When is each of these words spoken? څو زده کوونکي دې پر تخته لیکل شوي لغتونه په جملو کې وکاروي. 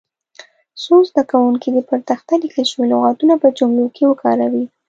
څو 0.83 0.95
زده 1.09 1.23
کوونکي 1.31 1.69
دې 1.75 1.81
پر 1.89 1.99
تخته 2.09 2.33
لیکل 2.43 2.65
شوي 2.71 2.85
لغتونه 2.91 3.33
په 3.41 3.47
جملو 3.57 3.85
کې 3.95 4.03
وکاروي. 4.09 4.65